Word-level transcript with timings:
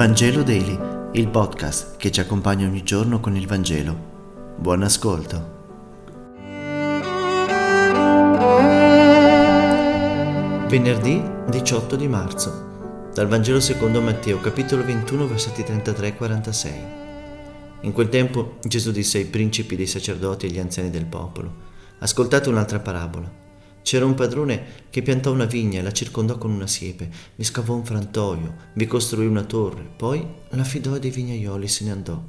Vangelo 0.00 0.42
Daily, 0.42 0.78
il 1.12 1.28
podcast 1.28 1.98
che 1.98 2.10
ci 2.10 2.20
accompagna 2.20 2.66
ogni 2.66 2.82
giorno 2.82 3.20
con 3.20 3.36
il 3.36 3.46
Vangelo. 3.46 4.54
Buon 4.56 4.82
ascolto. 4.82 5.58
Venerdì 10.68 11.22
18 11.50 11.96
di 11.96 12.08
marzo. 12.08 13.10
Dal 13.12 13.26
Vangelo 13.26 13.60
secondo 13.60 14.00
Matteo, 14.00 14.40
capitolo 14.40 14.86
21, 14.86 15.26
versetti 15.26 15.64
33 15.64 16.06
e 16.06 16.14
46. 16.14 16.72
In 17.82 17.92
quel 17.92 18.08
tempo 18.08 18.56
Gesù 18.62 18.92
disse 18.92 19.18
ai 19.18 19.26
principi 19.26 19.76
dei 19.76 19.86
sacerdoti 19.86 20.46
e 20.46 20.48
agli 20.48 20.60
anziani 20.60 20.88
del 20.88 21.04
popolo: 21.04 21.52
Ascoltate 21.98 22.48
un'altra 22.48 22.80
parabola. 22.80 23.49
C'era 23.82 24.04
un 24.04 24.14
padrone 24.14 24.62
che 24.90 25.02
piantò 25.02 25.32
una 25.32 25.46
vigna 25.46 25.80
e 25.80 25.82
la 25.82 25.92
circondò 25.92 26.38
con 26.38 26.50
una 26.50 26.66
siepe, 26.66 27.08
vi 27.34 27.44
scavò 27.44 27.74
un 27.74 27.84
frantoio, 27.84 28.54
vi 28.74 28.86
costruì 28.86 29.26
una 29.26 29.44
torre, 29.44 29.88
poi 29.96 30.24
l'affidò 30.50 30.94
a 30.94 30.98
dei 30.98 31.10
vignaioli 31.10 31.64
e 31.64 31.68
se 31.68 31.84
ne 31.84 31.90
andò. 31.90 32.22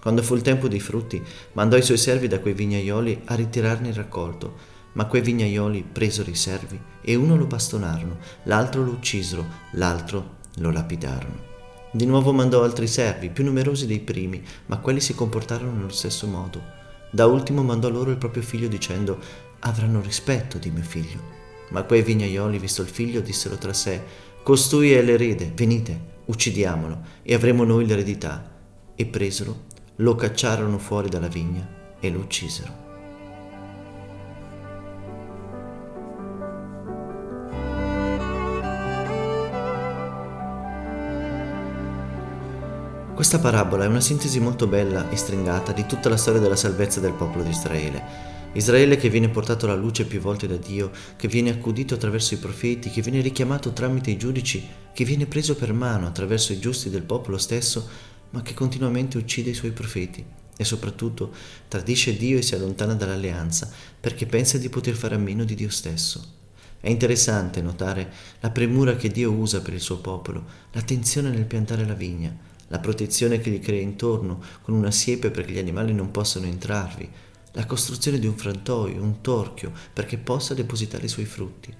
Quando 0.00 0.22
fu 0.22 0.34
il 0.34 0.42
tempo 0.42 0.68
dei 0.68 0.80
frutti, 0.80 1.22
mandò 1.52 1.76
i 1.76 1.82
suoi 1.82 1.98
servi 1.98 2.28
da 2.28 2.40
quei 2.40 2.54
vignaioli 2.54 3.22
a 3.24 3.34
ritirarne 3.34 3.88
il 3.88 3.94
raccolto, 3.94 4.74
ma 4.92 5.06
quei 5.06 5.20
vignaioli 5.20 5.84
presero 5.90 6.30
i 6.30 6.34
servi 6.34 6.80
e 7.02 7.14
uno 7.14 7.36
lo 7.36 7.46
bastonarono, 7.46 8.18
l'altro 8.44 8.82
lo 8.82 8.92
uccisero, 8.92 9.44
l'altro 9.72 10.36
lo 10.56 10.70
lapidarono. 10.70 11.54
Di 11.92 12.06
nuovo 12.06 12.32
mandò 12.32 12.62
altri 12.62 12.86
servi, 12.86 13.30
più 13.30 13.44
numerosi 13.44 13.86
dei 13.86 14.00
primi, 14.00 14.42
ma 14.66 14.78
quelli 14.78 15.00
si 15.00 15.14
comportarono 15.14 15.72
nello 15.72 15.88
stesso 15.88 16.26
modo. 16.26 16.74
Da 17.10 17.26
ultimo 17.26 17.62
mandò 17.62 17.88
loro 17.88 18.10
il 18.10 18.16
proprio 18.16 18.42
figlio 18.42 18.68
dicendo 18.68 19.18
avranno 19.60 20.00
rispetto 20.00 20.58
di 20.58 20.70
mio 20.70 20.82
figlio. 20.82 21.34
Ma 21.70 21.82
quei 21.82 22.02
vignaioli, 22.02 22.58
visto 22.58 22.82
il 22.82 22.88
figlio, 22.88 23.20
dissero 23.20 23.56
tra 23.56 23.72
sé, 23.72 24.02
costui 24.42 24.92
è 24.92 25.02
l'erede, 25.02 25.52
venite, 25.54 26.14
uccidiamolo 26.26 27.00
e 27.22 27.34
avremo 27.34 27.64
noi 27.64 27.86
l'eredità. 27.86 28.52
E 28.94 29.06
presero, 29.06 29.64
lo 29.96 30.14
cacciarono 30.14 30.78
fuori 30.78 31.08
dalla 31.08 31.28
vigna 31.28 31.66
e 31.98 32.10
lo 32.10 32.20
uccisero. 32.20 32.84
Questa 43.14 43.38
parabola 43.38 43.84
è 43.84 43.86
una 43.86 44.02
sintesi 44.02 44.38
molto 44.40 44.66
bella 44.66 45.08
e 45.08 45.16
stringata 45.16 45.72
di 45.72 45.86
tutta 45.86 46.10
la 46.10 46.18
storia 46.18 46.38
della 46.38 46.54
salvezza 46.54 47.00
del 47.00 47.14
popolo 47.14 47.44
di 47.44 47.48
Israele 47.48 48.35
Israele 48.56 48.96
che 48.96 49.10
viene 49.10 49.28
portato 49.28 49.66
alla 49.66 49.74
luce 49.74 50.06
più 50.06 50.18
volte 50.18 50.46
da 50.46 50.56
Dio, 50.56 50.90
che 51.16 51.28
viene 51.28 51.50
accudito 51.50 51.92
attraverso 51.92 52.32
i 52.32 52.38
profeti, 52.38 52.88
che 52.88 53.02
viene 53.02 53.20
richiamato 53.20 53.74
tramite 53.74 54.10
i 54.10 54.16
giudici, 54.16 54.66
che 54.94 55.04
viene 55.04 55.26
preso 55.26 55.56
per 55.56 55.74
mano 55.74 56.06
attraverso 56.06 56.54
i 56.54 56.58
giusti 56.58 56.88
del 56.88 57.02
popolo 57.02 57.36
stesso, 57.36 57.86
ma 58.30 58.40
che 58.40 58.54
continuamente 58.54 59.18
uccide 59.18 59.50
i 59.50 59.54
suoi 59.54 59.72
profeti 59.72 60.24
e 60.56 60.64
soprattutto 60.64 61.34
tradisce 61.68 62.16
Dio 62.16 62.38
e 62.38 62.42
si 62.42 62.54
allontana 62.54 62.94
dall'alleanza 62.94 63.70
perché 64.00 64.24
pensa 64.24 64.56
di 64.56 64.70
poter 64.70 64.94
fare 64.94 65.16
a 65.16 65.18
meno 65.18 65.44
di 65.44 65.54
Dio 65.54 65.68
stesso. 65.68 66.34
È 66.80 66.88
interessante 66.88 67.60
notare 67.60 68.10
la 68.40 68.50
premura 68.50 68.96
che 68.96 69.10
Dio 69.10 69.32
usa 69.32 69.60
per 69.60 69.74
il 69.74 69.80
suo 69.80 69.98
popolo, 69.98 70.44
l'attenzione 70.72 71.28
nel 71.28 71.44
piantare 71.44 71.84
la 71.84 71.92
vigna, 71.92 72.34
la 72.68 72.78
protezione 72.78 73.38
che 73.38 73.50
gli 73.50 73.60
crea 73.60 73.82
intorno 73.82 74.40
con 74.62 74.72
una 74.74 74.90
siepe 74.90 75.30
perché 75.30 75.52
gli 75.52 75.58
animali 75.58 75.92
non 75.92 76.10
possano 76.10 76.46
entrarvi, 76.46 77.08
la 77.56 77.64
costruzione 77.64 78.18
di 78.18 78.26
un 78.26 78.36
frantoio, 78.36 79.02
un 79.02 79.22
torchio, 79.22 79.72
perché 79.90 80.18
possa 80.18 80.52
depositare 80.52 81.06
i 81.06 81.08
suoi 81.08 81.24
frutti. 81.24 81.74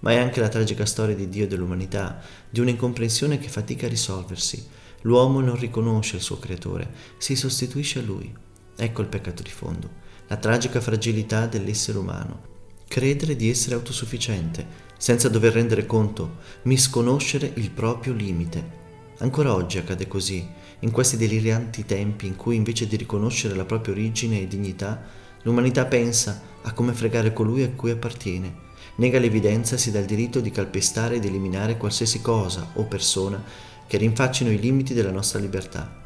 Ma 0.00 0.10
è 0.10 0.16
anche 0.16 0.40
la 0.40 0.48
tragica 0.48 0.84
storia 0.84 1.14
di 1.14 1.28
Dio 1.28 1.44
e 1.44 1.46
dell'umanità, 1.46 2.20
di 2.50 2.58
un'incomprensione 2.58 3.38
che 3.38 3.48
fatica 3.48 3.86
a 3.86 3.88
risolversi. 3.88 4.66
L'uomo 5.02 5.40
non 5.40 5.56
riconosce 5.56 6.16
il 6.16 6.22
suo 6.22 6.38
creatore, 6.38 6.90
si 7.18 7.36
sostituisce 7.36 8.00
a 8.00 8.02
lui. 8.02 8.34
Ecco 8.76 9.00
il 9.00 9.06
peccato 9.06 9.44
di 9.44 9.50
fondo, 9.50 9.88
la 10.26 10.36
tragica 10.38 10.80
fragilità 10.80 11.46
dell'essere 11.46 11.98
umano. 11.98 12.54
Credere 12.88 13.36
di 13.36 13.48
essere 13.48 13.76
autosufficiente, 13.76 14.66
senza 14.98 15.28
dover 15.28 15.52
rendere 15.52 15.86
conto, 15.86 16.38
misconoscere 16.62 17.52
il 17.54 17.70
proprio 17.70 18.12
limite. 18.12 18.85
Ancora 19.18 19.54
oggi 19.54 19.78
accade 19.78 20.06
così, 20.06 20.46
in 20.80 20.90
questi 20.90 21.16
delirianti 21.16 21.86
tempi 21.86 22.26
in 22.26 22.36
cui 22.36 22.54
invece 22.54 22.86
di 22.86 22.96
riconoscere 22.96 23.54
la 23.54 23.64
propria 23.64 23.94
origine 23.94 24.42
e 24.42 24.46
dignità, 24.46 25.02
l'umanità 25.42 25.86
pensa 25.86 26.42
a 26.62 26.72
come 26.72 26.92
fregare 26.92 27.32
colui 27.32 27.62
a 27.62 27.70
cui 27.70 27.90
appartiene, 27.90 28.54
nega 28.96 29.18
l'evidenza 29.18 29.76
e 29.76 29.78
si 29.78 29.90
dà 29.90 30.00
il 30.00 30.04
diritto 30.04 30.40
di 30.40 30.50
calpestare 30.50 31.14
ed 31.16 31.24
eliminare 31.24 31.78
qualsiasi 31.78 32.20
cosa 32.20 32.72
o 32.74 32.84
persona 32.84 33.42
che 33.86 33.96
rinfaccino 33.96 34.50
i 34.50 34.58
limiti 34.58 34.92
della 34.92 35.10
nostra 35.10 35.38
libertà. 35.38 36.04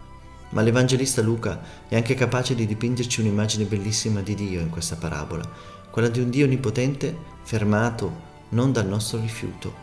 Ma 0.50 0.62
l'Evangelista 0.62 1.20
Luca 1.20 1.60
è 1.88 1.96
anche 1.96 2.14
capace 2.14 2.54
di 2.54 2.64
dipingerci 2.64 3.20
un'immagine 3.22 3.64
bellissima 3.64 4.20
di 4.20 4.36
Dio 4.36 4.60
in 4.60 4.70
questa 4.70 4.94
parabola, 4.94 5.48
quella 5.90 6.08
di 6.08 6.20
un 6.20 6.30
Dio 6.30 6.44
onnipotente 6.44 7.16
fermato 7.42 8.28
non 8.50 8.70
dal 8.70 8.86
nostro 8.86 9.20
rifiuto, 9.20 9.74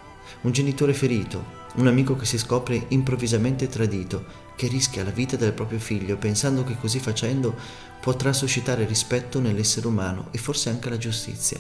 un 0.42 0.52
genitore 0.54 0.94
ferito, 0.94 1.56
un 1.78 1.88
amico 1.88 2.16
che 2.16 2.26
si 2.26 2.38
scopre 2.38 2.86
improvvisamente 2.90 3.68
tradito, 3.68 4.26
che 4.56 4.68
rischia 4.68 5.04
la 5.04 5.12
vita 5.12 5.36
del 5.36 5.54
proprio 5.54 5.80
figlio 5.80 6.18
pensando 6.18 6.64
che 6.64 6.78
così 6.78 7.00
facendo 7.00 7.56
potrà 8.02 8.34
suscitare 8.34 8.86
rispetto 8.86 9.40
nell'essere 9.40 9.88
umano 9.88 10.28
e 10.32 10.38
forse 10.40 10.70
anche 10.70 10.90
la 10.90 10.98
giustizia. 10.98 11.60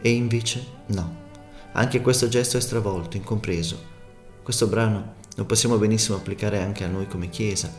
E 0.00 0.10
invece 0.10 0.64
no. 0.86 1.26
Anche 1.72 2.00
questo 2.00 2.28
gesto 2.28 2.56
è 2.56 2.60
stravolto, 2.60 3.16
incompreso. 3.16 3.96
Questo 4.42 4.68
brano 4.68 5.14
lo 5.34 5.44
possiamo 5.44 5.76
benissimo 5.76 6.16
applicare 6.16 6.62
anche 6.62 6.84
a 6.84 6.88
noi 6.88 7.08
come 7.08 7.28
Chiesa. 7.28 7.72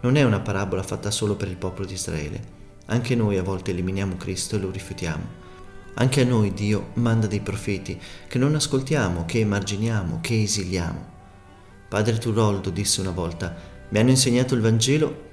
Non 0.00 0.16
è 0.16 0.22
una 0.22 0.40
parabola 0.40 0.82
fatta 0.82 1.10
solo 1.10 1.36
per 1.36 1.48
il 1.48 1.56
popolo 1.56 1.86
di 1.86 1.94
Israele. 1.94 2.54
Anche 2.86 3.14
noi 3.14 3.36
a 3.36 3.42
volte 3.42 3.72
eliminiamo 3.72 4.16
Cristo 4.16 4.56
e 4.56 4.58
lo 4.58 4.70
rifiutiamo. 4.70 5.44
Anche 5.94 6.22
a 6.22 6.24
noi 6.24 6.52
Dio 6.52 6.90
manda 6.94 7.26
dei 7.26 7.40
profeti 7.40 8.00
che 8.26 8.38
non 8.38 8.54
ascoltiamo, 8.54 9.24
che 9.26 9.40
emarginiamo, 9.40 10.18
che 10.22 10.42
esiliamo. 10.42 11.15
Padre 11.88 12.18
Turoldo 12.18 12.70
disse 12.70 13.00
una 13.00 13.10
volta, 13.10 13.54
mi 13.90 13.98
hanno 13.98 14.10
insegnato 14.10 14.54
il 14.54 14.60
Vangelo 14.60 15.24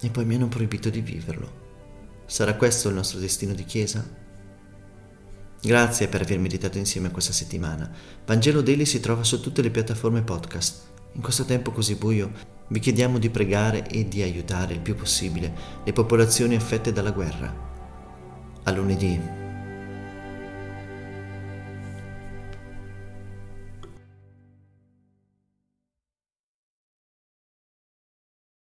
e 0.00 0.10
poi 0.10 0.24
mi 0.24 0.34
hanno 0.36 0.48
proibito 0.48 0.88
di 0.88 1.00
viverlo. 1.00 1.64
Sarà 2.26 2.54
questo 2.54 2.88
il 2.88 2.94
nostro 2.94 3.18
destino 3.18 3.54
di 3.54 3.64
Chiesa? 3.64 4.24
Grazie 5.60 6.06
per 6.08 6.20
aver 6.20 6.38
meditato 6.38 6.78
insieme 6.78 7.10
questa 7.10 7.32
settimana. 7.32 7.90
Vangelo 8.24 8.62
Daily 8.62 8.84
si 8.84 9.00
trova 9.00 9.24
su 9.24 9.40
tutte 9.40 9.62
le 9.62 9.70
piattaforme 9.70 10.22
podcast. 10.22 10.94
In 11.14 11.22
questo 11.22 11.44
tempo 11.44 11.72
così 11.72 11.96
buio 11.96 12.30
vi 12.68 12.78
chiediamo 12.78 13.18
di 13.18 13.30
pregare 13.30 13.88
e 13.88 14.06
di 14.06 14.22
aiutare 14.22 14.74
il 14.74 14.80
più 14.80 14.94
possibile 14.94 15.52
le 15.84 15.92
popolazioni 15.92 16.54
affette 16.54 16.92
dalla 16.92 17.10
guerra. 17.10 17.52
A 18.64 18.70
lunedì. 18.70 19.45